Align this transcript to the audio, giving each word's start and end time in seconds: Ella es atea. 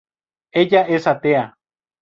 Ella 0.61 0.81
es 0.95 1.05
atea. 1.05 1.47